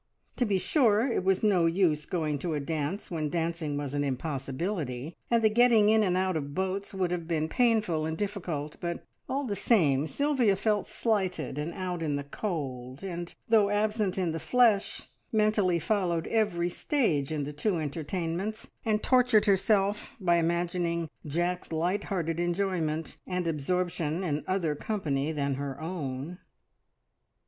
[0.37, 4.03] To be sure, it was no use going to a dance when dancing was an
[4.03, 8.77] impossibility, and the getting in and out of boats would have been painful and difficult,
[8.79, 14.17] but all the same Sylvia felt slighted and out in the cold, and, though absent
[14.17, 20.37] in the flesh, mentally followed every stage in the two entertainments, and tortured herself by
[20.37, 26.39] imagining Jack's light hearted enjoyment and absorption in other company than her own.